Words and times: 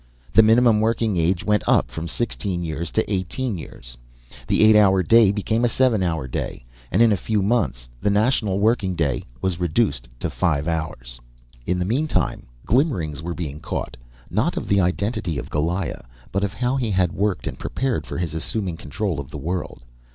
The 0.33 0.41
minimum 0.41 0.79
working 0.81 1.15
age 1.17 1.43
went 1.43 1.61
up 1.67 1.91
from 1.91 2.07
sixteen 2.07 2.63
years 2.63 2.89
to 2.93 3.07
eighteen 3.13 3.59
years. 3.59 3.97
The 4.47 4.63
eight 4.63 4.75
hour 4.75 5.03
day 5.03 5.31
became 5.31 5.63
a 5.63 5.69
seven 5.69 6.01
hour 6.01 6.27
day, 6.27 6.65
and 6.91 7.03
in 7.03 7.11
a 7.11 7.15
few 7.15 7.43
months 7.43 7.87
the 8.01 8.09
national 8.09 8.59
working 8.59 8.95
day 8.95 9.21
was 9.41 9.59
reduced 9.59 10.07
to 10.21 10.31
five 10.31 10.67
hours. 10.67 11.19
In 11.67 11.77
the 11.77 11.85
meantime 11.85 12.47
glimmerings 12.65 13.21
were 13.21 13.35
being 13.35 13.59
caught, 13.59 13.95
not 14.31 14.57
of 14.57 14.67
the 14.67 14.81
identity 14.81 15.37
of 15.37 15.51
Goliah, 15.51 16.03
but 16.31 16.43
of 16.43 16.55
how 16.55 16.77
he 16.77 16.89
had 16.89 17.11
worked 17.11 17.45
and 17.45 17.59
prepared 17.59 18.07
for 18.07 18.17
his 18.17 18.33
assuming 18.33 18.77
control 18.77 19.19
of 19.19 19.29
the 19.29 19.37
world. 19.37 19.83